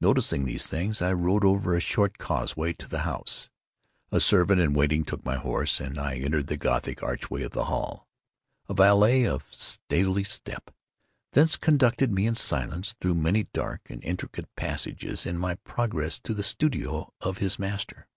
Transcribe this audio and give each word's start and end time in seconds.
Noticing 0.00 0.46
these 0.46 0.66
things, 0.68 1.02
I 1.02 1.12
rode 1.12 1.44
over 1.44 1.74
a 1.76 1.80
short 1.80 2.16
causeway 2.16 2.72
to 2.72 2.88
the 2.88 3.00
house. 3.00 3.50
A 4.10 4.18
servant 4.18 4.58
in 4.58 4.72
waiting 4.72 5.04
took 5.04 5.22
my 5.22 5.36
horse, 5.36 5.80
and 5.80 5.98
I 5.98 6.14
entered 6.16 6.46
the 6.46 6.56
Gothic 6.56 7.02
archway 7.02 7.42
of 7.42 7.50
the 7.50 7.66
hall. 7.66 8.08
A 8.70 8.72
valet, 8.72 9.26
of 9.26 9.52
stealthy 9.52 10.24
step, 10.24 10.70
thence 11.34 11.56
conducted 11.58 12.10
me, 12.10 12.26
in 12.26 12.36
silence, 12.36 12.94
through 13.02 13.16
many 13.16 13.48
dark 13.52 13.90
and 13.90 14.02
intricate 14.02 14.48
passages 14.56 15.26
in 15.26 15.36
my 15.36 15.56
progress 15.56 16.18
to 16.20 16.32
the 16.32 16.42
studio 16.42 17.12
of 17.20 17.36
his 17.36 17.58
master. 17.58 18.08